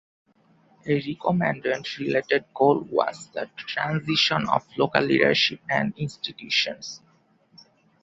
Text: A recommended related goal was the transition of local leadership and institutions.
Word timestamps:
A 0.87 0.95
recommended 1.05 1.85
related 1.99 2.45
goal 2.55 2.81
was 2.91 3.29
the 3.35 3.47
transition 3.55 4.49
of 4.49 4.65
local 4.75 5.03
leadership 5.03 5.59
and 5.69 5.93
institutions. 5.95 7.03